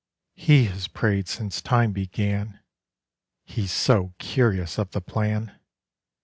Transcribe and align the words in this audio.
He 0.33 0.65
has 0.65 0.87
prayed 0.87 1.27
since 1.27 1.61
time 1.61 1.91
began, 1.91 2.59
He's 3.45 3.71
so 3.71 4.15
curious 4.17 4.79
of 4.79 4.89
the 4.93 4.99
Plan! 5.01 5.55